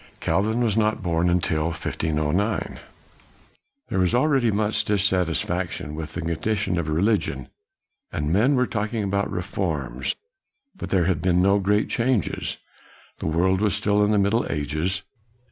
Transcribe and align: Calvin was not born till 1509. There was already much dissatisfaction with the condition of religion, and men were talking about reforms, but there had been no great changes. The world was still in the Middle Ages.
Calvin 0.19 0.61
was 0.61 0.75
not 0.75 1.03
born 1.03 1.27
till 1.41 1.65
1509. 1.65 2.79
There 3.89 3.99
was 3.99 4.15
already 4.15 4.49
much 4.49 4.83
dissatisfaction 4.83 5.93
with 5.93 6.13
the 6.13 6.21
condition 6.23 6.79
of 6.79 6.87
religion, 6.87 7.49
and 8.11 8.33
men 8.33 8.55
were 8.55 8.65
talking 8.65 9.03
about 9.03 9.29
reforms, 9.29 10.15
but 10.75 10.89
there 10.89 11.05
had 11.05 11.21
been 11.21 11.39
no 11.39 11.59
great 11.59 11.87
changes. 11.87 12.57
The 13.19 13.27
world 13.27 13.61
was 13.61 13.75
still 13.75 14.03
in 14.03 14.09
the 14.09 14.17
Middle 14.17 14.47
Ages. 14.51 15.03